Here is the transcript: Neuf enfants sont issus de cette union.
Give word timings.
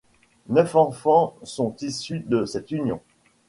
Neuf 0.49 0.73
enfants 0.75 1.35
sont 1.43 1.75
issus 1.83 2.21
de 2.21 2.45
cette 2.45 2.71
union. 2.71 3.01